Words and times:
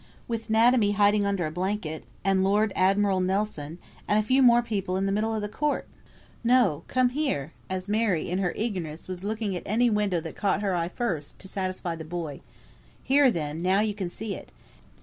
with 0.27 0.49
'natomy 0.49 0.93
hiding 0.95 1.27
under 1.27 1.45
a 1.45 1.51
blanket, 1.51 2.05
and 2.23 2.43
Lord 2.43 2.73
Admiral 2.75 3.19
Nelson, 3.19 3.77
and 4.07 4.17
a 4.17 4.23
few 4.23 4.41
more 4.41 4.63
people 4.63 4.97
in 4.97 5.05
the 5.05 5.11
middle 5.11 5.35
of 5.35 5.43
the 5.43 5.47
court! 5.47 5.87
No! 6.43 6.81
come 6.87 7.09
here," 7.09 7.53
as 7.69 7.87
Mary, 7.87 8.27
in 8.27 8.39
her 8.39 8.51
eagerness, 8.55 9.07
was 9.07 9.23
looking 9.23 9.55
at 9.55 9.61
any 9.63 9.91
window 9.91 10.19
that 10.19 10.35
caught 10.35 10.63
her 10.63 10.73
eye 10.73 10.89
first, 10.89 11.37
to 11.37 11.47
satisfy 11.47 11.93
the 11.95 12.03
boy. 12.03 12.41
"Here, 13.03 13.29
then, 13.29 13.61
now 13.61 13.81
you 13.81 13.93
can 13.93 14.09
see 14.09 14.33
it. 14.33 14.51